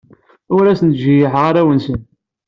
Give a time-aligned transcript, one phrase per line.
[0.55, 1.99] Ur asen-ttjeyyiḥeɣ arraw-nsen.